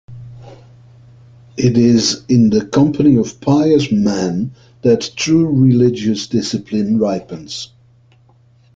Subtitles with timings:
[1.57, 7.69] It is in the company of pious men that true religious discipline ripens.